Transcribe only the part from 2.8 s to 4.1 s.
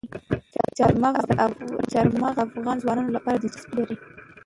ځوانانو لپاره دلچسپي لري.